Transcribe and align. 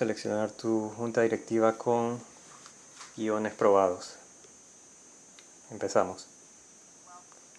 seleccionar 0.00 0.50
tu 0.50 0.88
junta 0.96 1.20
directiva 1.20 1.76
con 1.76 2.18
guiones 3.18 3.52
probados. 3.52 4.16
Empezamos. 5.70 6.26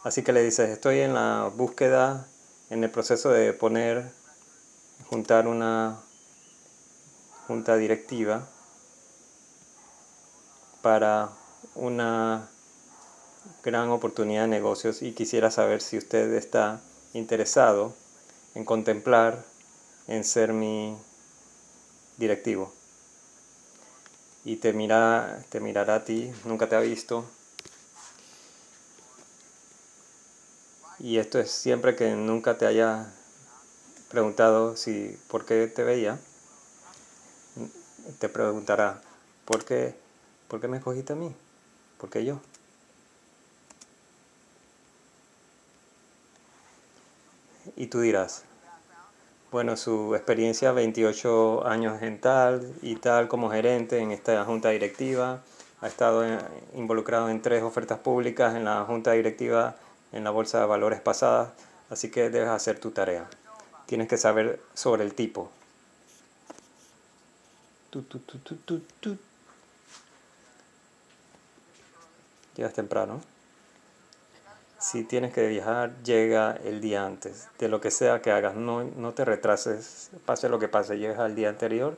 Así 0.04 0.24
que 0.24 0.34
le 0.34 0.42
dices, 0.42 0.72
estoy 0.72 1.02
en 1.02 1.14
la 1.14 1.52
búsqueda, 1.56 2.26
en 2.72 2.84
el 2.84 2.90
proceso 2.90 3.30
de 3.30 3.54
poner, 3.54 4.12
juntar 5.08 5.48
una 5.48 6.00
junta 7.46 7.76
directiva 7.76 8.48
para 10.82 11.30
una 11.76 12.50
gran 13.64 13.90
oportunidad 13.90 14.42
de 14.42 14.48
negocios 14.48 15.04
y 15.04 15.12
quisiera 15.12 15.52
saber 15.52 15.84
si 15.84 15.96
usted 15.96 16.34
está 16.34 16.82
interesado 17.14 17.94
en 18.56 18.66
contemplar 18.66 19.46
en 20.08 20.24
ser 20.24 20.54
mi 20.54 20.98
directivo. 22.22 22.72
Y 24.46 24.58
te, 24.58 24.74
mira, 24.74 25.44
te 25.50 25.60
mirará 25.60 25.96
a 25.96 26.06
ti, 26.06 26.32
nunca 26.46 26.70
te 26.70 26.76
ha 26.76 26.80
visto. 26.80 27.26
Y 31.00 31.18
esto 31.18 31.40
es 31.40 31.52
siempre 31.52 31.96
que 31.96 32.12
nunca 32.12 32.58
te 32.58 32.66
haya 32.68 33.12
preguntado 34.10 34.78
si 34.78 35.18
por 35.28 35.46
qué 35.46 35.68
te 35.68 35.84
veía. 35.84 36.20
Te 38.20 38.30
preguntará, 38.30 39.02
¿por 39.46 39.66
qué, 39.66 39.96
¿por 40.48 40.62
qué 40.62 40.68
me 40.68 40.78
escogiste 40.78 41.14
a 41.14 41.16
mí? 41.16 41.36
¿Por 41.98 42.10
qué 42.10 42.24
yo? 42.24 42.40
Y 47.76 47.88
tú 47.88 48.00
dirás, 48.00 48.44
bueno, 49.52 49.76
su 49.76 50.16
experiencia, 50.16 50.72
28 50.72 51.68
años 51.68 52.02
en 52.02 52.22
tal 52.22 52.74
y 52.82 52.96
tal 52.96 53.28
como 53.28 53.52
gerente 53.52 54.00
en 54.00 54.12
esta 54.12 54.46
junta 54.46 54.70
directiva, 54.70 55.42
ha 55.82 55.88
estado 55.88 56.24
involucrado 56.74 57.30
en 57.30 57.42
tres 57.42 57.62
ofertas 57.62 58.00
públicas 58.00 58.56
en 58.56 58.64
la 58.64 58.86
junta 58.86 59.12
directiva 59.12 59.76
en 60.14 60.24
la 60.24 60.30
bolsa 60.30 60.62
de 60.62 60.68
valores 60.68 61.02
pasada, 61.02 61.54
así 61.90 62.10
que 62.10 62.30
debes 62.30 62.48
hacer 62.48 62.80
tu 62.80 62.92
tarea. 62.92 63.30
Tienes 63.88 64.08
que 64.08 64.18
saber 64.18 64.62
sobre 64.74 65.04
el 65.04 65.14
tipo. 65.16 65.52
Llegas 72.56 72.74
temprano 72.74 73.22
si 74.82 75.04
tienes 75.04 75.32
que 75.32 75.48
viajar, 75.48 75.94
llega 76.04 76.58
el 76.64 76.82
día 76.82 77.06
antes. 77.06 77.50
De 77.60 77.70
lo 77.70 77.80
que 77.80 77.92
sea 77.92 78.22
que 78.22 78.32
hagas, 78.32 78.56
no, 78.56 78.84
no 78.84 79.14
te 79.14 79.24
retrases, 79.24 80.10
pase 80.26 80.50
lo 80.50 80.58
que 80.58 80.68
pase, 80.68 80.98
llegas 80.98 81.20
al 81.20 81.36
día 81.36 81.50
anterior 81.50 81.98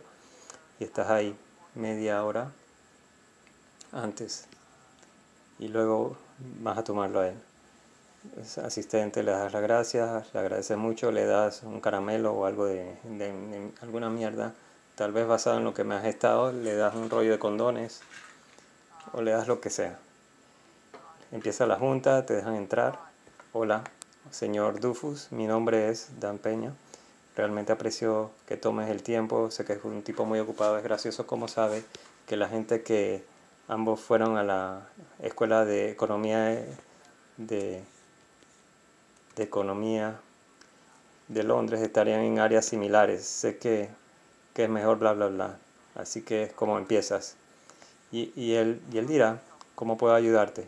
y 0.79 0.83
estás 0.83 1.09
ahí 1.09 1.33
media 1.75 2.23
hora 2.25 2.51
antes. 3.93 4.47
Y 5.59 5.69
luego 5.69 6.17
vas 6.59 6.77
a 6.77 6.83
tomarlo 6.83 7.21
a 7.21 7.29
él. 7.29 7.35
Asistente, 8.61 9.23
le 9.23 9.31
das 9.31 9.53
las 9.53 9.61
gracias, 9.61 10.33
le 10.33 10.39
agradeces 10.41 10.77
mucho, 10.77 11.09
le 11.11 11.25
das 11.25 11.63
un 11.63 11.79
caramelo 11.79 12.33
o 12.33 12.45
algo 12.45 12.65
de, 12.65 12.97
de 13.03 13.71
alguna 13.81 14.09
mierda, 14.09 14.53
tal 14.95 15.13
vez 15.13 15.25
basado 15.25 15.57
en 15.57 15.63
lo 15.63 15.73
que 15.73 15.85
me 15.85 15.95
has 15.95 16.05
estado, 16.05 16.51
le 16.51 16.75
das 16.75 16.95
un 16.95 17.09
rollo 17.09 17.31
de 17.31 17.39
condones 17.39 18.01
o 19.13 19.21
le 19.21 19.31
das 19.31 19.47
lo 19.47 19.61
que 19.61 19.69
sea. 19.69 19.99
Empieza 21.33 21.65
la 21.65 21.77
junta, 21.77 22.27
te 22.27 22.35
dejan 22.35 22.53
entrar. 22.53 22.99
Hola, 23.53 23.83
señor 24.29 24.79
Dufus, 24.79 25.31
mi 25.31 25.47
nombre 25.47 25.89
es 25.89 26.19
Dan 26.19 26.37
Peña. 26.37 26.73
Realmente 27.35 27.71
aprecio 27.71 28.29
que 28.45 28.55
tomes 28.55 28.87
el 28.91 29.01
tiempo, 29.01 29.49
sé 29.49 29.65
que 29.65 29.73
es 29.73 29.83
un 29.83 30.03
tipo 30.03 30.25
muy 30.25 30.37
ocupado, 30.37 30.77
es 30.77 30.83
gracioso 30.83 31.25
como 31.25 31.47
sabe 31.47 31.83
que 32.27 32.37
la 32.37 32.49
gente 32.49 32.83
que 32.83 33.23
ambos 33.67 33.99
fueron 33.99 34.37
a 34.37 34.43
la 34.43 34.87
escuela 35.23 35.65
de 35.65 35.89
economía 35.89 36.63
de, 37.37 37.81
de 39.35 39.43
economía 39.43 40.19
de 41.29 41.41
Londres 41.41 41.81
estarían 41.81 42.19
en 42.19 42.37
áreas 42.37 42.65
similares. 42.65 43.25
Sé 43.25 43.57
que, 43.57 43.89
que, 44.53 44.65
es 44.65 44.69
mejor 44.69 44.99
bla 44.99 45.13
bla 45.13 45.29
bla. 45.29 45.57
Así 45.95 46.21
que 46.21 46.43
es 46.43 46.53
como 46.53 46.77
empiezas. 46.77 47.37
Y, 48.11 48.31
y, 48.35 48.53
él, 48.53 48.79
y 48.91 48.99
él 48.99 49.07
dirá, 49.07 49.41
¿cómo 49.73 49.97
puedo 49.97 50.13
ayudarte? 50.13 50.67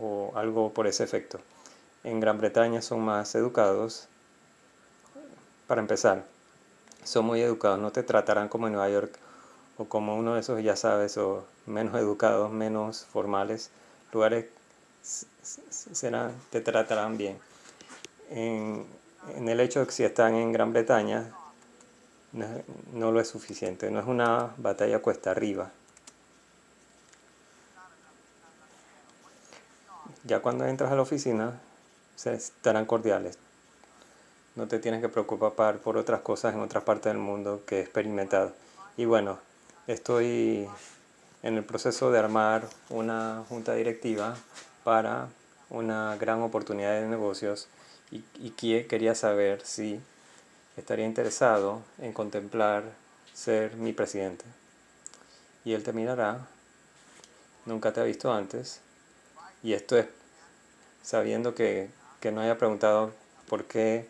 O 0.00 0.32
algo 0.34 0.72
por 0.72 0.86
ese 0.86 1.04
efecto. 1.04 1.40
En 2.04 2.20
Gran 2.20 2.38
Bretaña 2.38 2.82
son 2.82 3.00
más 3.00 3.34
educados. 3.34 4.08
Para 5.66 5.80
empezar, 5.80 6.24
son 7.04 7.26
muy 7.26 7.40
educados, 7.40 7.78
no 7.78 7.92
te 7.92 8.02
tratarán 8.02 8.48
como 8.48 8.66
en 8.66 8.72
Nueva 8.72 8.90
York 8.90 9.16
o 9.78 9.84
como 9.84 10.16
uno 10.16 10.34
de 10.34 10.40
esos, 10.40 10.62
ya 10.62 10.76
sabes, 10.76 11.16
o 11.16 11.44
menos 11.66 11.94
educados, 11.96 12.50
menos 12.50 13.04
formales. 13.04 13.70
Lugares 14.12 14.46
serán, 15.02 16.32
te 16.50 16.60
tratarán 16.60 17.16
bien. 17.16 17.38
En, 18.30 18.86
el 19.36 19.60
hecho 19.60 19.80
de 19.80 19.86
que 19.86 19.92
si 19.92 20.04
están 20.04 20.34
en 20.34 20.52
Gran 20.52 20.72
Bretaña, 20.72 21.30
no, 22.32 22.46
no 22.92 23.12
lo 23.12 23.20
es 23.20 23.28
suficiente, 23.28 23.90
no 23.90 24.00
es 24.00 24.06
una 24.06 24.54
batalla 24.56 25.00
cuesta 25.00 25.30
arriba 25.30 25.70
Ya 30.30 30.38
cuando 30.38 30.64
entras 30.64 30.92
a 30.92 30.94
la 30.94 31.02
oficina, 31.02 31.58
se 32.14 32.32
estarán 32.32 32.86
cordiales. 32.86 33.36
No 34.54 34.68
te 34.68 34.78
tienes 34.78 35.00
que 35.00 35.08
preocupar 35.08 35.78
por 35.78 35.96
otras 35.96 36.20
cosas 36.20 36.54
en 36.54 36.60
otras 36.60 36.84
partes 36.84 37.12
del 37.12 37.18
mundo 37.18 37.64
que 37.66 37.78
he 37.78 37.80
experimentado. 37.80 38.52
Y 38.96 39.06
bueno, 39.06 39.40
estoy 39.88 40.68
en 41.42 41.56
el 41.56 41.64
proceso 41.64 42.12
de 42.12 42.20
armar 42.20 42.68
una 42.90 43.42
junta 43.48 43.74
directiva 43.74 44.36
para 44.84 45.26
una 45.68 46.14
gran 46.14 46.42
oportunidad 46.42 46.92
de 46.92 47.08
negocios 47.08 47.66
y, 48.12 48.22
y 48.38 48.50
quería 48.84 49.16
saber 49.16 49.62
si 49.66 50.00
estaría 50.76 51.06
interesado 51.06 51.82
en 51.98 52.12
contemplar 52.12 52.84
ser 53.34 53.74
mi 53.74 53.92
presidente. 53.92 54.44
Y 55.64 55.72
él 55.72 55.82
te 55.82 55.92
mirará, 55.92 56.46
nunca 57.66 57.92
te 57.92 58.00
ha 58.00 58.04
visto 58.04 58.32
antes, 58.32 58.80
y 59.64 59.72
esto 59.72 59.98
es 59.98 60.06
sabiendo 61.02 61.54
que, 61.54 61.90
no 62.32 62.40
haya 62.40 62.58
preguntado 62.58 63.12
por 63.48 63.64
qué 63.64 64.06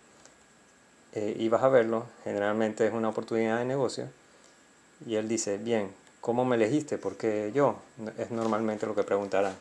eh, 1.13 1.37
ibas 1.39 1.63
a 1.63 1.69
verlo. 1.69 2.07
Generalmente 2.25 2.87
es 2.87 2.93
una 2.93 3.09
oportunidad 3.09 3.59
de 3.59 3.65
negocio. 3.65 4.09
Y 5.07 5.15
él 5.15 5.29
dice, 5.29 5.59
bien, 5.59 5.93
¿cómo 6.21 6.45
me 6.45 6.57
elegiste? 6.57 6.99
Porque 6.99 7.53
yo? 7.55 7.77
Es 8.19 8.31
normalmente 8.31 8.87
lo 8.87 8.95
que 8.95 9.03
preguntarán. 9.03 9.55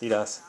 Dirás, 0.00 0.42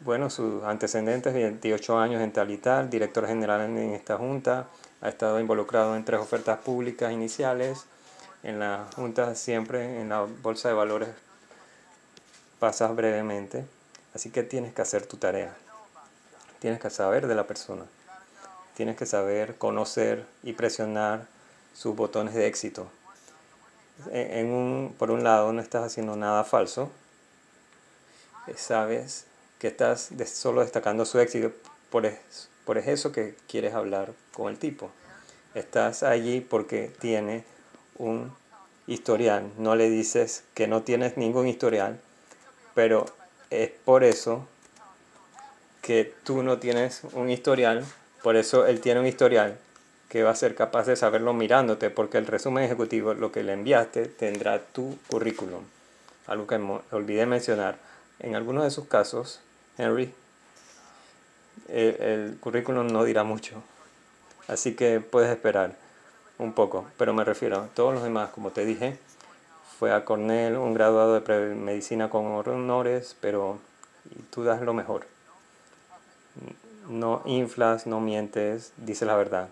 bueno, 0.00 0.28
sus 0.28 0.62
antecedentes, 0.64 1.32
28 1.32 1.98
años 1.98 2.22
en 2.22 2.32
tal 2.32 2.50
y 2.50 2.58
tal, 2.58 2.90
director 2.90 3.26
general 3.26 3.62
en 3.62 3.78
esta 3.94 4.16
junta, 4.16 4.68
ha 5.00 5.08
estado 5.08 5.40
involucrado 5.40 5.96
en 5.96 6.04
tres 6.04 6.20
ofertas 6.20 6.58
públicas 6.58 7.12
iniciales, 7.12 7.86
en 8.42 8.58
la 8.58 8.86
junta 8.94 9.34
siempre 9.34 10.00
en 10.00 10.10
la 10.10 10.26
bolsa 10.42 10.68
de 10.68 10.74
valores 10.74 11.08
pasas 12.58 12.94
brevemente, 12.94 13.64
así 14.14 14.30
que 14.30 14.42
tienes 14.42 14.72
que 14.72 14.82
hacer 14.82 15.06
tu 15.06 15.16
tarea. 15.16 15.56
Tienes 16.58 16.80
que 16.80 16.90
saber 16.90 17.26
de 17.26 17.34
la 17.34 17.46
persona. 17.46 17.84
Tienes 18.74 18.96
que 18.96 19.06
saber, 19.06 19.56
conocer 19.56 20.26
y 20.42 20.54
presionar 20.54 21.26
sus 21.74 21.94
botones 21.94 22.34
de 22.34 22.46
éxito. 22.46 22.88
En 24.10 24.50
un, 24.52 24.94
por 24.98 25.10
un 25.10 25.22
lado, 25.22 25.52
no 25.52 25.60
estás 25.60 25.84
haciendo 25.84 26.16
nada 26.16 26.44
falso. 26.44 26.90
Sabes 28.56 29.26
que 29.58 29.68
estás 29.68 30.10
solo 30.26 30.62
destacando 30.62 31.04
su 31.04 31.18
éxito. 31.20 31.52
Por, 31.90 32.10
por 32.64 32.78
eso 32.78 33.12
que 33.12 33.36
quieres 33.48 33.74
hablar 33.74 34.12
con 34.32 34.50
el 34.50 34.58
tipo. 34.58 34.90
Estás 35.54 36.02
allí 36.02 36.40
porque 36.40 36.90
tiene 36.98 37.44
un 37.96 38.34
historial. 38.86 39.52
No 39.58 39.76
le 39.76 39.90
dices 39.90 40.44
que 40.54 40.66
no 40.66 40.82
tienes 40.82 41.16
ningún 41.16 41.46
historial 41.46 42.00
pero 42.74 43.06
es 43.62 43.70
por 43.70 44.04
eso 44.04 44.46
que 45.82 46.12
tú 46.24 46.42
no 46.42 46.58
tienes 46.58 47.02
un 47.12 47.30
historial, 47.30 47.84
por 48.22 48.36
eso 48.36 48.66
él 48.66 48.80
tiene 48.80 49.00
un 49.00 49.06
historial 49.06 49.58
que 50.08 50.22
va 50.22 50.30
a 50.30 50.36
ser 50.36 50.54
capaz 50.54 50.86
de 50.86 50.96
saberlo 50.96 51.32
mirándote, 51.34 51.90
porque 51.90 52.18
el 52.18 52.26
resumen 52.26 52.64
ejecutivo, 52.64 53.14
lo 53.14 53.32
que 53.32 53.42
le 53.42 53.52
enviaste, 53.52 54.06
tendrá 54.06 54.60
tu 54.60 54.96
currículum. 55.08 55.62
Algo 56.26 56.46
que 56.46 56.56
olvidé 56.92 57.26
mencionar. 57.26 57.76
En 58.20 58.34
algunos 58.34 58.64
de 58.64 58.70
sus 58.70 58.86
casos, 58.86 59.40
Henry, 59.76 60.14
el, 61.68 61.96
el 62.00 62.36
currículum 62.40 62.86
no 62.86 63.04
dirá 63.04 63.24
mucho. 63.24 63.62
Así 64.48 64.74
que 64.74 65.00
puedes 65.00 65.30
esperar 65.30 65.76
un 66.38 66.52
poco, 66.52 66.86
pero 66.96 67.12
me 67.12 67.24
refiero 67.24 67.58
a 67.58 67.66
todos 67.68 67.94
los 67.94 68.02
demás, 68.02 68.30
como 68.30 68.50
te 68.50 68.64
dije, 68.64 68.98
fue 69.78 69.92
a 69.92 70.04
Cornell, 70.04 70.56
un 70.56 70.74
graduado 70.74 71.18
de 71.20 71.54
medicina 71.54 72.08
con 72.08 72.26
honores, 72.26 73.16
pero 73.20 73.58
tú 74.30 74.44
das 74.44 74.62
lo 74.62 74.74
mejor. 74.74 75.06
No 76.88 77.22
inflas, 77.24 77.86
no 77.86 78.00
mientes, 78.00 78.72
dices 78.76 79.06
la 79.06 79.16
verdad. 79.16 79.48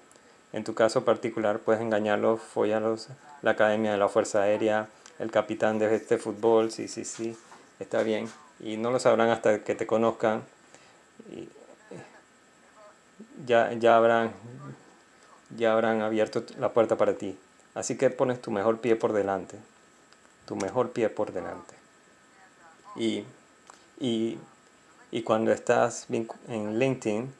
En 0.52 0.64
tu 0.64 0.74
caso 0.74 1.04
particular 1.04 1.58
puedes 1.58 1.80
engañarlos, 1.80 2.40
follarlos 2.40 3.08
la 3.42 3.52
Academia 3.52 3.92
de 3.92 3.98
la 3.98 4.08
Fuerza 4.08 4.42
Aérea, 4.42 4.88
el 5.18 5.30
capitán 5.30 5.78
de 5.78 5.94
este 5.94 6.18
fútbol, 6.18 6.70
sí, 6.70 6.88
sí, 6.88 7.04
sí, 7.04 7.36
está 7.80 8.02
bien. 8.02 8.28
Y 8.60 8.76
no 8.76 8.90
lo 8.90 8.98
sabrán 8.98 9.30
hasta 9.30 9.64
que 9.64 9.74
te 9.74 9.86
conozcan. 9.86 10.42
Y 11.30 11.48
ya, 13.46 13.72
ya, 13.72 13.96
habrán, 13.96 14.32
ya 15.56 15.72
habrán 15.72 16.02
abierto 16.02 16.44
la 16.58 16.72
puerta 16.72 16.96
para 16.96 17.14
ti. 17.14 17.36
Así 17.74 17.96
que 17.96 18.10
pones 18.10 18.40
tu 18.40 18.50
mejor 18.50 18.80
pie 18.80 18.96
por 18.96 19.12
delante. 19.12 19.58
Tu 20.46 20.56
mejor 20.56 20.92
pie 20.92 21.08
por 21.08 21.32
delante. 21.32 21.74
Y, 22.96 23.24
y, 23.98 24.38
y 25.10 25.22
cuando 25.22 25.52
estás 25.52 26.06
en 26.48 26.78
LinkedIn, 26.78 27.32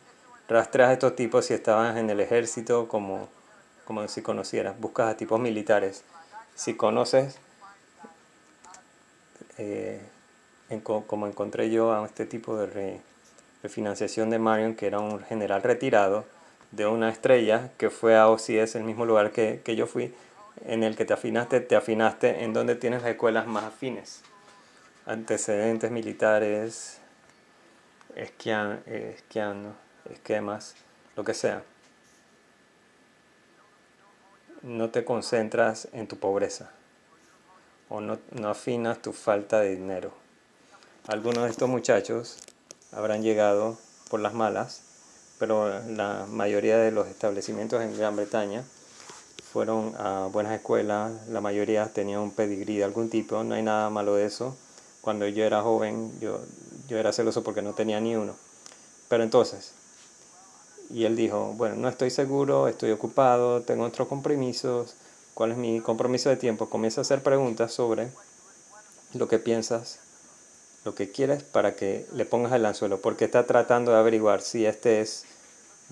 rastreas 0.49 0.91
a 0.91 0.93
estos 0.93 1.17
tipos 1.17 1.47
si 1.47 1.55
estaban 1.55 1.97
en 1.97 2.11
el 2.11 2.21
ejército 2.21 2.89
como, 2.89 3.29
como 3.85 4.07
si 4.09 4.23
conocieras. 4.23 4.79
Buscas 4.79 5.09
a 5.09 5.17
tipos 5.17 5.41
militares. 5.41 6.05
Si 6.55 6.75
conoces, 6.75 7.39
eh, 9.59 10.01
como 10.83 11.27
encontré 11.27 11.71
yo 11.71 11.93
a 11.93 12.05
este 12.07 12.27
tipo 12.27 12.57
de 12.57 13.01
refinanciación 13.63 14.31
de 14.31 14.39
Marion, 14.39 14.75
que 14.75 14.87
era 14.87 15.01
un 15.01 15.23
general 15.25 15.63
retirado 15.63 16.25
de 16.71 16.87
una 16.87 17.11
estrella 17.11 17.71
que 17.77 17.91
fue 17.91 18.17
a 18.17 18.29
OCS, 18.29 18.77
el 18.77 18.85
mismo 18.85 19.05
lugar 19.05 19.33
que, 19.33 19.61
que 19.65 19.77
yo 19.77 19.87
fui, 19.87 20.15
en 20.65 20.83
el 20.83 20.97
que 20.97 21.05
te 21.05 21.15
afinaste, 21.15 21.61
te 21.61 21.77
afinaste 21.77 22.45
en 22.45 22.53
donde 22.53 22.75
tienes 22.77 23.03
las 23.03 23.13
escuelas 23.13 23.47
más 23.47 23.65
afines. 23.65 24.23
Antecedentes 25.07 25.91
militares, 25.91 27.01
esquian, 28.15 28.83
esquiando, 28.87 29.75
esquemas, 30.11 30.75
lo 31.17 31.25
que 31.25 31.35
sea. 31.35 31.63
No 34.63 34.91
te 34.91 35.05
concentras 35.05 35.89
en 35.93 36.07
tu 36.07 36.19
pobreza 36.19 36.71
o 37.89 38.01
no, 38.01 38.19
no 38.31 38.49
afinas 38.49 39.03
tu 39.03 39.13
falta 39.13 39.61
de 39.61 39.77
dinero. 39.77 40.13
Algunos 41.09 41.45
de 41.45 41.51
estos 41.51 41.69
muchachos 41.69 42.39
habrán 42.93 43.23
llegado 43.23 43.77
por 44.09 44.21
las 44.21 44.33
malas, 44.33 44.83
pero 45.39 45.69
la 45.91 46.27
mayoría 46.27 46.79
de 46.79 46.91
los 46.91 47.07
establecimientos 47.09 47.83
en 47.83 47.97
Gran 47.99 48.17
Bretaña 48.17 48.65
fueron 49.53 49.95
a 49.99 50.29
buenas 50.33 50.55
escuelas, 50.55 51.13
la 51.29 51.41
mayoría 51.41 51.93
tenía 51.93 52.21
un 52.21 52.31
pedigrí 52.31 52.79
de 52.79 52.85
algún 52.85 53.11
tipo, 53.11 53.45
no 53.45 53.55
hay 53.55 53.63
nada 53.63 53.91
malo 53.91 54.15
de 54.15 54.25
eso. 54.25 54.57
Cuando 55.03 55.29
yo 55.29 55.45
era 55.45 55.63
joven, 55.63 56.13
yo, 56.21 56.41
yo 56.89 56.99
era 56.99 57.13
celoso 57.13 57.43
porque 57.43 57.61
no 57.61 57.75
tenía 57.75 58.01
ni 58.01 58.17
uno. 58.17 58.35
Pero 59.09 59.23
entonces, 59.23 59.73
y 60.91 61.05
él 61.05 61.17
dijo, 61.17 61.53
bueno, 61.57 61.77
no 61.77 61.89
estoy 61.89 62.11
seguro, 62.11 62.67
estoy 62.69 62.93
ocupado, 62.93 63.61
tengo 63.61 63.85
otros 63.85 64.09
compromisos, 64.09 64.95
¿cuál 65.35 65.53
es 65.53 65.59
mi 65.59 65.81
compromiso 65.81 66.31
de 66.31 66.37
tiempo? 66.37 66.71
Comienza 66.71 67.01
a 67.01 67.03
hacer 67.03 67.23
preguntas 67.23 67.73
sobre 67.73 68.09
lo 69.13 69.29
que 69.29 69.39
piensas 69.39 69.99
lo 70.85 70.95
que 70.95 71.11
quieres 71.11 71.43
para 71.43 71.77
que 71.77 72.07
le 72.13 72.25
pongas 72.25 72.53
el 72.53 72.67
anzuelo, 72.67 73.01
porque 73.01 73.25
está 73.25 73.47
tratando 73.47 73.93
de 73.93 73.99
averiguar 73.99 74.43
si 74.43 74.67
este 74.67 75.01
es 75.01 75.25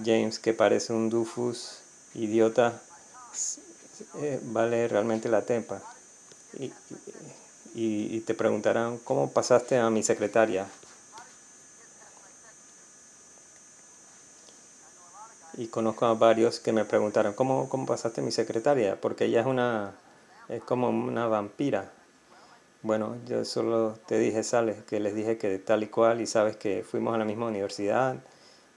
James, 0.04 0.38
que 0.38 0.52
parece 0.52 0.92
un 0.92 1.10
dufus 1.10 1.78
idiota, 2.14 2.80
eh, 4.16 4.40
vale 4.44 4.88
realmente 4.88 5.28
la 5.28 5.42
tempa. 5.42 5.80
Y, 6.58 6.72
y, 7.74 8.20
te 8.20 8.34
preguntarán, 8.34 8.98
¿cómo 8.98 9.30
pasaste 9.30 9.78
a 9.78 9.88
mi 9.90 10.02
secretaria? 10.02 10.66
Y 15.54 15.68
conozco 15.68 16.06
a 16.06 16.14
varios 16.14 16.58
que 16.58 16.72
me 16.72 16.84
preguntaron, 16.84 17.34
¿cómo, 17.34 17.68
cómo 17.68 17.86
pasaste 17.86 18.20
a 18.20 18.24
mi 18.24 18.32
secretaria? 18.32 19.00
Porque 19.00 19.26
ella 19.26 19.40
es 19.40 19.46
una, 19.46 19.94
es 20.48 20.62
como 20.62 20.88
una 20.88 21.26
vampira 21.26 21.92
bueno, 22.82 23.16
yo 23.26 23.44
solo 23.44 23.98
te 24.06 24.18
dije, 24.18 24.42
sales, 24.42 24.82
que 24.84 25.00
les 25.00 25.14
dije 25.14 25.36
que 25.36 25.58
tal 25.58 25.82
y 25.82 25.88
cual 25.88 26.22
y 26.22 26.26
sabes 26.26 26.56
que 26.56 26.82
fuimos 26.82 27.14
a 27.14 27.18
la 27.18 27.26
misma 27.26 27.46
universidad 27.46 28.16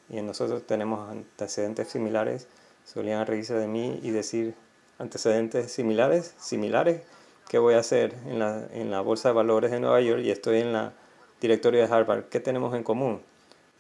y 0.10 0.22
nosotros 0.22 0.68
tenemos 0.68 1.10
antecedentes 1.10 1.88
similares. 1.88 2.48
Solían 2.86 3.26
reírse 3.26 3.54
de 3.54 3.68
mí 3.68 4.00
y 4.04 4.12
decir, 4.12 4.56
antecedentes 5.00 5.72
similares, 5.72 6.34
similares, 6.40 7.02
¿qué 7.50 7.58
voy 7.58 7.76
a 7.76 7.80
hacer 7.80 8.14
en 8.28 8.40
la, 8.40 8.68
en 8.74 8.92
la 8.92 9.02
Bolsa 9.02 9.30
de 9.30 9.36
Valores 9.36 9.72
de 9.72 9.80
Nueva 9.80 10.02
York 10.02 10.22
y 10.24 10.32
estoy 10.32 10.60
en 10.60 10.74
la 10.74 10.94
directorio 11.42 11.86
de 11.86 11.94
Harvard? 11.94 12.26
¿Qué 12.26 12.40
tenemos 12.40 12.76
en 12.76 12.84
común? 12.84 13.22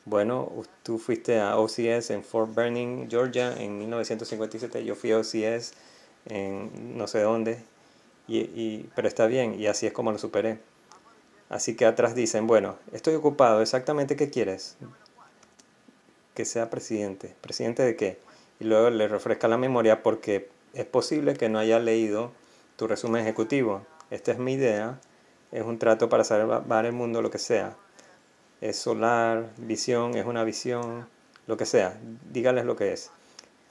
Bueno, 0.05 0.51
tú 0.83 0.99
fuiste 0.99 1.39
a 1.39 1.57
OCS 1.57 2.09
en 2.11 2.23
Fort 2.23 2.53
Benning, 2.53 3.09
Georgia, 3.09 3.53
en 3.57 3.77
1957. 3.79 4.83
Yo 4.83 4.95
fui 4.95 5.13
a 5.13 5.17
OCS 5.17 5.73
en 6.25 6.97
no 6.97 7.07
sé 7.07 7.21
dónde, 7.21 7.59
y, 8.27 8.83
pero 8.95 9.07
está 9.07 9.27
bien, 9.27 9.59
y 9.59 9.67
así 9.67 9.85
es 9.85 9.93
como 9.93 10.11
lo 10.11 10.17
superé. 10.17 10.59
Así 11.49 11.75
que 11.75 11.85
atrás 11.85 12.15
dicen, 12.15 12.47
bueno, 12.47 12.77
estoy 12.91 13.15
ocupado, 13.15 13.61
exactamente 13.61 14.15
qué 14.15 14.29
quieres? 14.29 14.75
Que 16.33 16.45
sea 16.45 16.69
presidente. 16.69 17.35
¿Presidente 17.41 17.83
de 17.83 17.95
qué? 17.95 18.17
Y 18.59 18.65
luego 18.65 18.89
le 18.89 19.07
refresca 19.07 19.47
la 19.47 19.57
memoria 19.57 20.03
porque 20.03 20.49
es 20.73 20.85
posible 20.85 21.35
que 21.35 21.49
no 21.49 21.59
haya 21.59 21.79
leído 21.79 22.31
tu 22.75 22.87
resumen 22.87 23.21
ejecutivo. 23.21 23.85
Esta 24.09 24.31
es 24.31 24.39
mi 24.39 24.53
idea, 24.53 24.99
es 25.51 25.63
un 25.63 25.79
trato 25.79 26.09
para 26.09 26.23
salvar 26.23 26.85
el 26.85 26.93
mundo, 26.93 27.21
lo 27.21 27.31
que 27.31 27.39
sea. 27.39 27.75
Es 28.61 28.77
solar, 28.77 29.49
visión, 29.57 30.15
es 30.15 30.25
una 30.25 30.43
visión, 30.43 31.07
lo 31.47 31.57
que 31.57 31.65
sea. 31.65 31.97
Dígales 32.31 32.65
lo 32.65 32.75
que 32.75 32.93
es, 32.93 33.11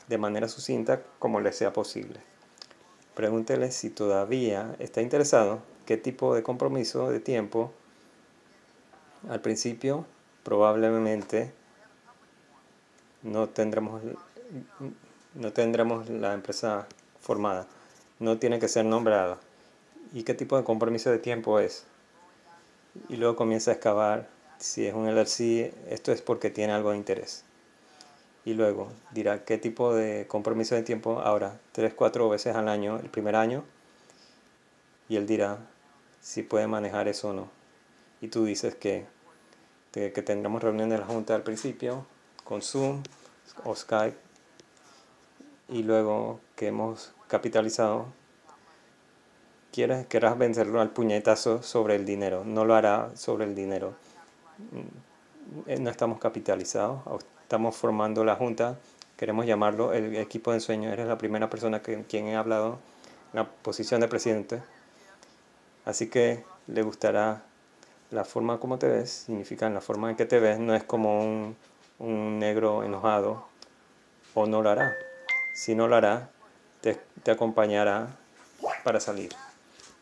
de 0.08 0.18
manera 0.18 0.48
sucinta 0.48 1.02
como 1.18 1.40
les 1.40 1.56
sea 1.56 1.72
posible. 1.72 2.20
Pregúntele 3.14 3.72
si 3.72 3.90
todavía 3.90 4.74
está 4.78 5.02
interesado, 5.02 5.62
qué 5.86 5.96
tipo 5.96 6.34
de 6.34 6.42
compromiso 6.42 7.10
de 7.10 7.20
tiempo. 7.20 7.72
Al 9.28 9.40
principio, 9.40 10.06
probablemente 10.42 11.52
no 13.22 13.48
tendremos, 13.48 14.02
no 15.34 15.52
tendremos 15.52 16.08
la 16.08 16.34
empresa 16.34 16.86
formada. 17.20 17.66
No 18.18 18.38
tiene 18.38 18.58
que 18.58 18.68
ser 18.68 18.84
nombrada. 18.84 19.38
¿Y 20.12 20.22
qué 20.24 20.34
tipo 20.34 20.56
de 20.56 20.64
compromiso 20.64 21.10
de 21.10 21.18
tiempo 21.18 21.58
es? 21.58 21.84
Y 23.08 23.16
luego 23.16 23.36
comienza 23.36 23.70
a 23.70 23.74
excavar. 23.74 24.28
Si 24.58 24.86
es 24.86 24.94
un 24.94 25.06
LLC, 25.06 25.72
esto 25.90 26.12
es 26.12 26.22
porque 26.22 26.50
tiene 26.50 26.72
algo 26.72 26.90
de 26.90 26.98
interés 26.98 27.44
y 28.44 28.54
luego 28.54 28.90
dirá 29.12 29.44
qué 29.44 29.58
tipo 29.58 29.94
de 29.94 30.26
compromiso 30.26 30.74
de 30.74 30.82
tiempo 30.82 31.20
ahora, 31.20 31.60
tres, 31.72 31.94
cuatro 31.94 32.28
veces 32.28 32.56
al 32.56 32.68
año, 32.68 32.98
el 32.98 33.08
primer 33.08 33.36
año, 33.36 33.64
y 35.08 35.16
él 35.16 35.26
dirá 35.26 35.58
si 36.20 36.42
puede 36.42 36.66
manejar 36.66 37.08
eso 37.08 37.30
o 37.30 37.32
no. 37.32 37.48
Y 38.20 38.28
tú 38.28 38.44
dices 38.44 38.74
que, 38.74 39.06
que 39.92 40.10
tendremos 40.10 40.62
reunión 40.62 40.88
de 40.88 40.98
la 40.98 41.06
Junta 41.06 41.34
al 41.34 41.42
principio, 41.42 42.06
con 42.44 42.62
Zoom 42.62 43.02
o 43.64 43.74
Skype, 43.74 44.16
y 45.68 45.82
luego 45.82 46.40
que 46.56 46.68
hemos 46.68 47.12
capitalizado, 47.28 48.06
quieres, 49.72 50.06
querrás 50.06 50.38
vencerlo 50.38 50.80
al 50.80 50.90
puñetazo 50.90 51.62
sobre 51.62 51.96
el 51.96 52.04
dinero, 52.04 52.44
no 52.44 52.64
lo 52.64 52.74
hará 52.74 53.10
sobre 53.16 53.44
el 53.44 53.54
dinero. 53.54 53.94
Mm, 54.70 55.82
no 55.82 55.90
estamos 55.90 56.18
capitalizados, 56.18 57.00
estamos 57.42 57.76
formando 57.76 58.24
la 58.24 58.36
junta, 58.36 58.78
queremos 59.16 59.46
llamarlo 59.46 59.92
el 59.92 60.16
equipo 60.16 60.50
de 60.50 60.58
ensueño, 60.58 60.90
eres 60.90 61.06
la 61.06 61.18
primera 61.18 61.50
persona 61.50 61.82
que 61.82 62.04
quien 62.04 62.26
he 62.26 62.36
hablado 62.36 62.78
en 63.32 63.40
la 63.40 63.48
posición 63.48 64.00
de 64.00 64.08
presidente, 64.08 64.62
así 65.84 66.08
que 66.08 66.44
le 66.66 66.82
gustará 66.82 67.42
la 68.10 68.24
forma 68.24 68.60
como 68.60 68.78
te 68.78 68.88
ves, 68.88 69.10
significa 69.10 69.68
la 69.70 69.80
forma 69.80 70.10
en 70.10 70.16
que 70.16 70.26
te 70.26 70.38
ves, 70.38 70.58
no 70.58 70.74
es 70.74 70.84
como 70.84 71.22
un, 71.22 71.56
un 71.98 72.38
negro 72.38 72.84
enojado, 72.84 73.46
o 74.34 74.46
no 74.46 74.62
lo 74.62 74.70
hará. 74.70 74.94
Si 75.52 75.74
no 75.74 75.88
lo 75.88 75.96
hará, 75.96 76.30
te, 76.80 76.98
acompañará 77.30 78.16
para 78.84 79.00
salir. 79.00 79.30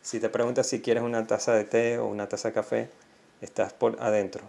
Si 0.01 0.19
te 0.19 0.29
preguntas 0.29 0.67
si 0.67 0.81
quieres 0.81 1.03
una 1.03 1.27
taza 1.27 1.53
de 1.53 1.63
té 1.63 1.99
o 1.99 2.07
una 2.07 2.27
taza 2.27 2.49
de 2.49 2.53
café, 2.53 2.89
estás 3.41 3.73
por 3.73 4.01
adentro. 4.01 4.43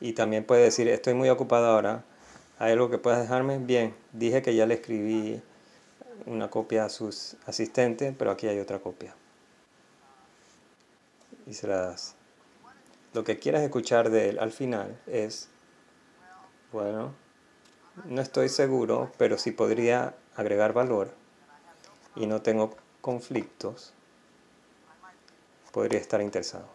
Y 0.00 0.12
también 0.12 0.44
puede 0.44 0.62
decir, 0.62 0.88
estoy 0.88 1.14
muy 1.14 1.28
ocupado 1.28 1.66
ahora, 1.66 2.04
¿hay 2.58 2.72
algo 2.72 2.88
que 2.88 2.98
puedas 2.98 3.20
dejarme? 3.20 3.58
Bien, 3.58 3.94
dije 4.12 4.42
que 4.42 4.54
ya 4.54 4.64
le 4.66 4.74
escribí 4.74 5.42
una 6.26 6.50
copia 6.50 6.84
a 6.84 6.88
sus 6.88 7.36
asistentes, 7.46 8.14
pero 8.16 8.30
aquí 8.30 8.46
hay 8.46 8.60
otra 8.60 8.78
copia. 8.78 9.14
Y 11.46 11.54
se 11.54 11.66
la 11.66 11.80
das. 11.80 12.14
Lo 13.14 13.24
que 13.24 13.38
quieras 13.38 13.62
escuchar 13.62 14.10
de 14.10 14.28
él 14.28 14.38
al 14.38 14.52
final 14.52 14.96
es, 15.06 15.48
bueno, 16.72 17.14
no 18.04 18.20
estoy 18.20 18.48
seguro, 18.48 19.12
pero 19.18 19.38
si 19.38 19.52
podría 19.52 20.14
agregar 20.36 20.72
valor 20.72 21.10
y 22.14 22.26
no 22.26 22.42
tengo 22.42 22.76
conflictos, 23.00 23.92
podría 25.72 26.00
estar 26.00 26.20
interesado. 26.20 26.66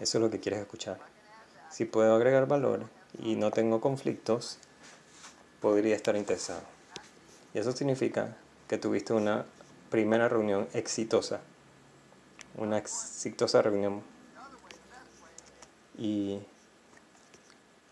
Eso 0.00 0.18
es 0.18 0.22
lo 0.22 0.30
que 0.30 0.40
quieres 0.40 0.60
escuchar 0.60 1.14
si 1.74 1.86
puedo 1.86 2.14
agregar 2.14 2.46
valor 2.46 2.86
y 3.18 3.34
no 3.34 3.50
tengo 3.50 3.80
conflictos, 3.80 4.58
podría 5.60 5.96
estar 5.96 6.14
interesado. 6.14 6.60
Y 7.52 7.58
eso 7.58 7.72
significa 7.72 8.36
que 8.68 8.78
tuviste 8.78 9.12
una 9.12 9.44
primera 9.90 10.28
reunión 10.28 10.68
exitosa. 10.72 11.40
Una 12.56 12.78
exitosa 12.78 13.60
reunión. 13.60 14.02
Y, 15.98 16.38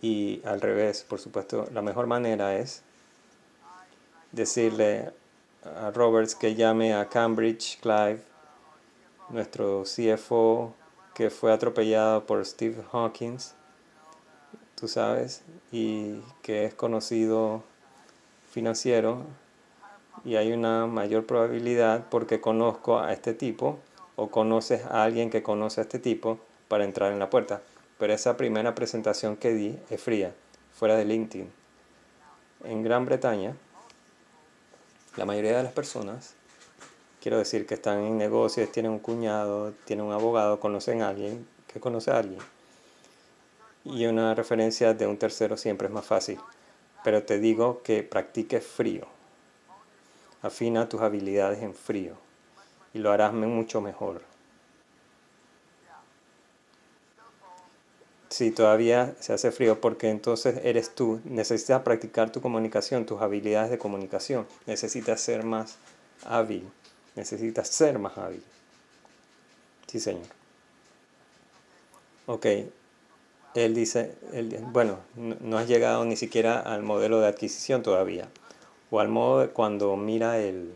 y 0.02 0.42
al 0.44 0.60
revés, 0.60 1.06
por 1.08 1.20
supuesto, 1.20 1.68
la 1.72 1.80
mejor 1.80 2.06
manera 2.06 2.56
es 2.58 2.82
decirle 4.32 5.12
a 5.64 5.90
Roberts 5.92 6.34
que 6.34 6.56
llame 6.56 6.92
a 6.92 7.08
Cambridge 7.08 7.78
Clive, 7.80 8.20
nuestro 9.30 9.84
CFO 9.84 10.74
que 11.14 11.30
fue 11.30 11.52
atropellado 11.52 12.26
por 12.26 12.44
Steve 12.44 12.82
Hawkins, 12.92 13.54
tú 14.74 14.88
sabes, 14.88 15.42
y 15.70 16.20
que 16.42 16.64
es 16.64 16.74
conocido 16.74 17.62
financiero, 18.50 19.22
y 20.24 20.36
hay 20.36 20.52
una 20.52 20.86
mayor 20.86 21.26
probabilidad 21.26 22.06
porque 22.10 22.40
conozco 22.40 22.98
a 22.98 23.12
este 23.12 23.34
tipo 23.34 23.78
o 24.16 24.30
conoces 24.30 24.84
a 24.86 25.04
alguien 25.04 25.30
que 25.30 25.42
conoce 25.42 25.80
a 25.80 25.84
este 25.84 25.98
tipo 25.98 26.38
para 26.68 26.84
entrar 26.84 27.12
en 27.12 27.18
la 27.18 27.30
puerta. 27.30 27.62
Pero 28.02 28.14
esa 28.14 28.36
primera 28.36 28.74
presentación 28.74 29.36
que 29.36 29.54
di 29.54 29.78
es 29.88 30.02
fría, 30.02 30.34
fuera 30.76 30.96
de 30.96 31.04
LinkedIn. 31.04 31.48
En 32.64 32.82
Gran 32.82 33.06
Bretaña, 33.06 33.54
la 35.14 35.24
mayoría 35.24 35.56
de 35.56 35.62
las 35.62 35.72
personas, 35.72 36.34
quiero 37.20 37.38
decir 37.38 37.64
que 37.64 37.74
están 37.74 38.00
en 38.00 38.18
negocios, 38.18 38.72
tienen 38.72 38.90
un 38.90 38.98
cuñado, 38.98 39.72
tienen 39.84 40.04
un 40.04 40.12
abogado, 40.12 40.58
conocen 40.58 41.00
a 41.02 41.10
alguien 41.10 41.46
que 41.72 41.78
conoce 41.78 42.10
a 42.10 42.18
alguien. 42.18 42.40
Y 43.84 44.06
una 44.06 44.34
referencia 44.34 44.94
de 44.94 45.06
un 45.06 45.16
tercero 45.16 45.56
siempre 45.56 45.86
es 45.86 45.94
más 45.94 46.04
fácil. 46.04 46.40
Pero 47.04 47.22
te 47.22 47.38
digo 47.38 47.84
que 47.84 48.02
practiques 48.02 48.66
frío. 48.66 49.06
Afina 50.42 50.88
tus 50.88 51.02
habilidades 51.02 51.62
en 51.62 51.72
frío 51.72 52.14
y 52.94 52.98
lo 52.98 53.12
harás 53.12 53.32
mucho 53.32 53.80
mejor. 53.80 54.31
Si 58.32 58.50
todavía 58.50 59.14
se 59.20 59.34
hace 59.34 59.52
frío, 59.52 59.78
porque 59.82 60.08
entonces 60.08 60.58
eres 60.64 60.94
tú, 60.94 61.20
necesitas 61.26 61.82
practicar 61.82 62.32
tu 62.32 62.40
comunicación, 62.40 63.04
tus 63.04 63.20
habilidades 63.20 63.70
de 63.70 63.76
comunicación, 63.76 64.46
necesitas 64.64 65.20
ser 65.20 65.44
más 65.44 65.76
hábil, 66.24 66.66
necesitas 67.14 67.68
ser 67.68 67.98
más 67.98 68.16
hábil. 68.16 68.42
Sí, 69.86 70.00
señor. 70.00 70.24
Ok, 72.24 72.46
él 73.54 73.74
dice, 73.74 74.14
bueno, 74.72 74.96
no 75.14 75.58
has 75.58 75.68
llegado 75.68 76.06
ni 76.06 76.16
siquiera 76.16 76.58
al 76.58 76.82
modelo 76.82 77.20
de 77.20 77.26
adquisición 77.26 77.82
todavía, 77.82 78.28
o 78.90 78.98
al 79.00 79.08
modo 79.08 79.40
de 79.40 79.48
cuando 79.48 79.94
mira 79.98 80.38
el, 80.38 80.72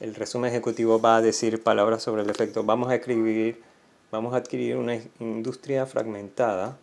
el 0.00 0.14
resumen 0.14 0.50
ejecutivo 0.50 1.00
va 1.00 1.16
a 1.16 1.22
decir 1.22 1.62
palabras 1.62 2.02
sobre 2.02 2.20
el 2.20 2.28
efecto. 2.28 2.64
Vamos 2.64 2.90
a 2.90 2.96
escribir 2.96 3.62
vamos 4.10 4.34
a 4.34 4.38
adquirir 4.38 4.76
una 4.76 4.96
industria 5.18 5.86
fragmentada, 5.86 6.76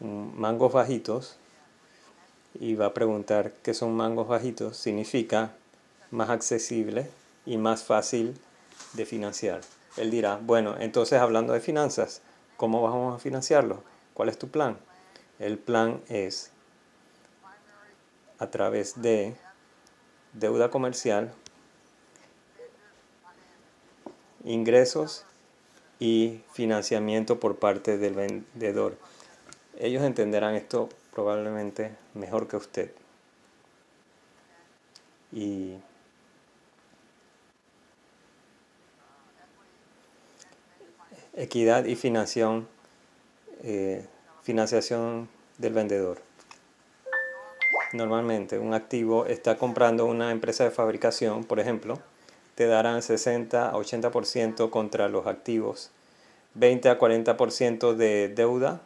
mangos 0.00 0.72
bajitos, 0.72 1.36
y 2.60 2.74
va 2.74 2.86
a 2.86 2.94
preguntar 2.94 3.52
qué 3.62 3.74
son 3.74 3.94
mangos 3.94 4.28
bajitos, 4.28 4.76
significa 4.76 5.52
más 6.10 6.30
accesible 6.30 7.10
y 7.46 7.56
más 7.56 7.84
fácil 7.84 8.38
de 8.94 9.06
financiar. 9.06 9.60
Él 9.96 10.10
dirá, 10.10 10.38
bueno, 10.42 10.76
entonces 10.78 11.20
hablando 11.20 11.52
de 11.52 11.60
finanzas, 11.60 12.22
¿cómo 12.56 12.82
vamos 12.82 13.16
a 13.16 13.18
financiarlo? 13.18 13.82
¿Cuál 14.14 14.28
es 14.28 14.38
tu 14.38 14.48
plan? 14.48 14.78
El 15.38 15.58
plan 15.58 16.00
es 16.08 16.50
a 18.38 18.48
través 18.48 19.00
de 19.02 19.36
deuda 20.32 20.70
comercial 20.70 21.32
ingresos 24.44 25.24
y 26.00 26.42
financiamiento 26.52 27.40
por 27.40 27.56
parte 27.56 27.98
del 27.98 28.14
vendedor. 28.14 28.96
Ellos 29.78 30.02
entenderán 30.02 30.54
esto 30.54 30.88
probablemente 31.12 31.92
mejor 32.14 32.48
que 32.48 32.56
usted. 32.56 32.92
Y 35.32 35.76
equidad 41.34 41.84
y 41.84 41.94
financiación, 41.94 42.68
eh, 43.62 44.04
financiación 44.42 45.28
del 45.58 45.72
vendedor. 45.72 46.20
Normalmente 47.92 48.58
un 48.58 48.74
activo 48.74 49.26
está 49.26 49.56
comprando 49.56 50.04
una 50.04 50.30
empresa 50.30 50.64
de 50.64 50.70
fabricación, 50.70 51.44
por 51.44 51.60
ejemplo, 51.60 51.98
te 52.58 52.66
darán 52.66 53.02
60 53.02 53.70
a 53.70 53.72
80% 53.72 54.70
contra 54.70 55.08
los 55.08 55.28
activos, 55.28 55.92
20 56.54 56.88
a 56.88 56.98
40% 56.98 57.94
de 57.94 58.26
deuda, 58.30 58.80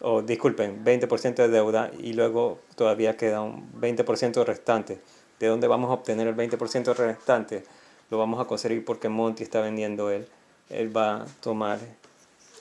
o 0.00 0.22
disculpen, 0.22 0.84
20% 0.84 1.36
de 1.36 1.48
deuda 1.48 1.92
y 1.96 2.14
luego 2.14 2.58
todavía 2.74 3.16
queda 3.16 3.40
un 3.42 3.70
20% 3.80 4.44
restante. 4.44 5.00
¿De 5.38 5.46
dónde 5.46 5.68
vamos 5.68 5.90
a 5.90 5.94
obtener 5.94 6.26
el 6.26 6.34
20% 6.34 6.92
restante? 6.92 7.62
Lo 8.10 8.18
vamos 8.18 8.40
a 8.40 8.46
conseguir 8.46 8.84
porque 8.84 9.08
Monty 9.08 9.44
está 9.44 9.60
vendiendo 9.60 10.10
él. 10.10 10.26
Él 10.70 10.94
va 10.94 11.18
a 11.18 11.26
tomar 11.40 11.78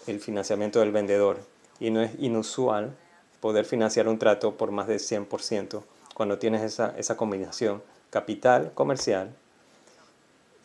el 0.05 0.19
financiamiento 0.19 0.81
del 0.81 0.91
vendedor. 0.91 1.39
Y 1.79 1.89
no 1.89 1.99
es 2.03 2.11
inusual 2.19 2.95
poder 3.39 3.65
financiar 3.65 4.07
un 4.07 4.19
trato 4.19 4.55
por 4.55 4.69
más 4.69 4.85
del 4.85 4.99
100% 4.99 5.81
cuando 6.13 6.37
tienes 6.37 6.61
esa, 6.61 6.93
esa 6.95 7.17
combinación 7.17 7.81
capital 8.13 8.71
comercial 8.75 9.33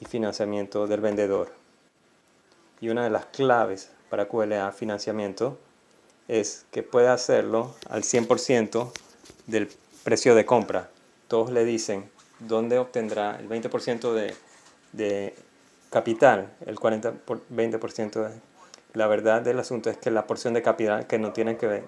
y 0.00 0.05
financiamiento 0.05 0.87
del 0.87 1.00
vendedor. 1.00 1.50
Y 2.78 2.90
una 2.90 3.05
de 3.05 3.09
las 3.09 3.25
claves 3.25 3.90
para 4.11 4.28
QLA 4.28 4.71
financiamiento 4.73 5.57
es 6.28 6.67
que 6.71 6.83
pueda 6.83 7.14
hacerlo 7.14 7.75
al 7.88 8.02
100% 8.02 8.93
del 9.47 9.71
precio 10.05 10.35
de 10.35 10.45
compra. 10.45 10.90
Todos 11.26 11.50
le 11.50 11.64
dicen 11.64 12.11
dónde 12.38 12.78
obtendrá 12.78 13.38
el 13.40 13.49
20% 13.49 14.12
de, 14.12 14.37
de, 14.93 15.35
capital, 15.88 16.52
el 16.67 16.78
40 16.78 17.14
20% 17.50 18.28
de... 18.28 18.40
La 18.93 19.07
verdad 19.07 19.40
del 19.40 19.59
asunto 19.59 19.88
es 19.88 19.97
que 19.97 20.11
la 20.11 20.26
porción 20.26 20.52
de 20.52 20.61
capital 20.61 21.07
que 21.07 21.19
no 21.19 21.33
tiene 21.33 21.57
que 21.57 21.67
ver 21.67 21.85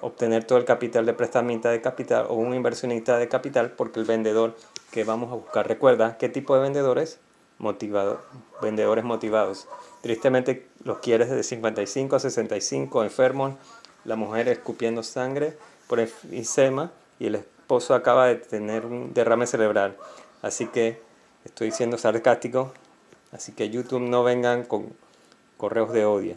obtener 0.00 0.44
todo 0.44 0.58
el 0.58 0.64
capital 0.64 1.06
de 1.06 1.14
prestamista 1.14 1.70
de 1.70 1.80
capital 1.80 2.26
o 2.28 2.34
un 2.34 2.54
inversionista 2.54 3.18
de 3.18 3.28
capital 3.28 3.72
porque 3.72 4.00
el 4.00 4.06
vendedor 4.06 4.56
que 4.90 5.04
vamos 5.04 5.32
a 5.32 5.36
buscar. 5.36 5.66
Recuerda, 5.66 6.18
¿qué 6.18 6.28
tipo 6.28 6.54
de 6.54 6.62
vendedores? 6.62 7.18
Motivado, 7.58 8.20
vendedores 8.60 9.04
motivados. 9.04 9.68
Tristemente 10.02 10.66
los 10.82 10.98
quieres 10.98 11.30
de 11.30 11.42
55 11.42 12.16
a 12.16 12.20
65, 12.20 13.04
enfermos, 13.04 13.54
la 14.04 14.16
mujer 14.16 14.48
escupiendo 14.48 15.02
sangre 15.02 15.56
por 15.86 16.00
enfisema 16.00 16.92
y 17.18 17.26
el 17.26 17.36
esposo 17.36 17.94
acaba 17.94 18.26
de 18.26 18.36
tener 18.36 18.84
un 18.84 19.14
derrame 19.14 19.46
cerebral. 19.46 19.96
Así 20.42 20.66
que 20.66 21.00
estoy 21.44 21.70
siendo 21.70 21.96
sarcástico, 21.96 22.72
así 23.32 23.52
que 23.52 23.70
YouTube 23.70 24.02
no 24.02 24.24
vengan 24.24 24.64
con 24.64 24.92
correos 25.56 25.92
de 25.92 26.04
odio, 26.04 26.36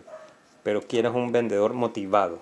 pero 0.64 0.82
quieres 0.82 1.14
un 1.14 1.32
vendedor 1.32 1.74
motivado. 1.74 2.42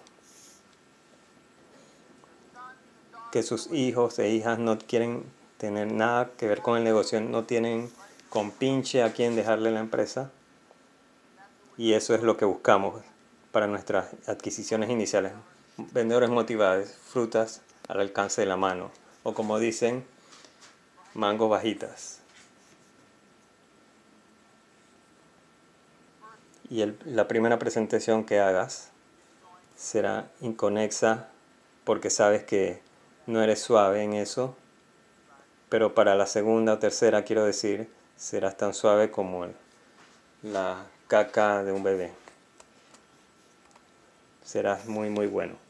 Que 3.36 3.44
sus 3.44 3.70
hijos 3.74 4.18
e 4.20 4.30
hijas 4.30 4.60
no 4.60 4.78
quieren 4.78 5.26
tener 5.58 5.92
nada 5.92 6.32
que 6.38 6.48
ver 6.48 6.62
con 6.62 6.78
el 6.78 6.86
negocio, 6.86 7.20
no 7.20 7.44
tienen 7.44 7.92
con 8.30 8.50
pinche 8.50 9.04
a 9.04 9.12
quién 9.12 9.36
dejarle 9.36 9.72
la 9.72 9.82
empresa. 9.82 10.32
Y 11.78 11.92
eso 11.92 12.16
es 12.16 12.24
lo 12.24 12.38
que 12.38 12.46
buscamos 12.46 13.04
para 13.52 13.68
nuestras 13.68 14.08
adquisiciones 14.26 14.90
iniciales. 14.90 15.34
Vendedores 15.76 16.30
motivados, 16.30 16.94
frutas 16.94 17.62
al 17.90 18.00
alcance 18.00 18.40
de 18.40 18.48
la 18.48 18.56
mano. 18.56 18.90
O 19.24 19.34
como 19.34 19.60
dicen, 19.60 20.06
mangos 21.14 21.50
bajitas. 21.50 22.22
Y 26.70 26.86
la 27.04 27.28
primera 27.28 27.60
presentación 27.60 28.24
que 28.24 28.40
hagas 28.40 28.92
será 29.76 30.32
inconexa 30.40 31.28
porque 31.84 32.10
sabes 32.10 32.42
que 32.46 32.86
no 33.28 33.42
eres 33.42 33.62
suave 33.62 34.04
en 34.04 34.14
eso 34.14 34.56
pero 35.70 35.94
para 35.94 36.16
la 36.16 36.26
segunda 36.26 36.74
o 36.74 36.80
tercera, 36.80 37.24
quiero 37.24 37.44
decir, 37.44 37.90
serás 38.16 38.56
tan 38.56 38.74
suave 38.74 39.12
como 39.12 39.48
la 40.44 40.86
caca 41.08 41.64
de 41.64 41.72
un 41.72 41.84
bebé. 41.84 42.14
Serás 44.44 44.86
muy, 44.86 45.10
muy 45.10 45.28
bueno. 45.28 45.65